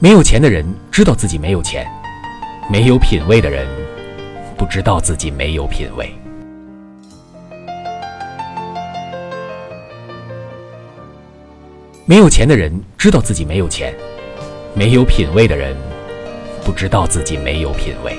[0.00, 1.84] 没有钱的人知道自己没有钱，
[2.70, 3.66] 没有品味的人
[4.56, 6.08] 不知道自己没有品味。
[12.04, 13.92] 没有钱的人知道自己没有钱，
[14.72, 15.76] 没有品味的人
[16.64, 18.16] 不知道自己没有品味。